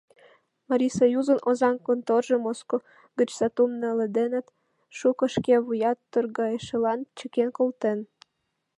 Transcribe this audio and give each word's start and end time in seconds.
Марисоюзын 0.69 1.39
Озаҥ 1.49 1.75
конторжо 1.87 2.35
Моско 2.43 2.77
гыч 3.17 3.29
сатум 3.37 3.71
наледенат, 3.81 4.47
шуко 4.97 5.25
шке 5.33 5.55
вуя 5.65 5.91
торгайышылан 6.11 6.99
чыкен 7.17 7.49
колтен. 7.57 7.99